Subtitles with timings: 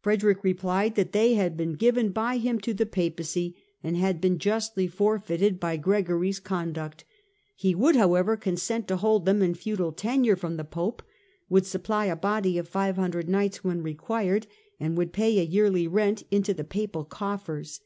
[0.00, 4.38] Frederick replied that they had been given by him to the Papacy and had been
[4.38, 7.04] justly forfeited by Gregory's conduct.
[7.56, 11.02] He would, however, consent to hold them in feudal tenure from the Pope,
[11.48, 14.46] would supply a body of 500 knights when required,
[14.78, 17.80] and would pay a yearly rent into the Papal coffers.